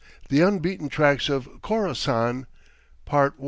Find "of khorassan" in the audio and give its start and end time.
1.29-2.47